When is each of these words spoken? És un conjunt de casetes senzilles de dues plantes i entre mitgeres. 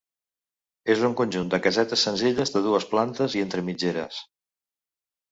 És 0.93 1.01
un 1.09 1.11
conjunt 1.17 1.51
de 1.51 1.59
casetes 1.65 2.05
senzilles 2.07 2.53
de 2.55 2.61
dues 2.67 2.87
plantes 2.93 3.35
i 3.41 3.43
entre 3.49 3.65
mitgeres. 3.69 4.23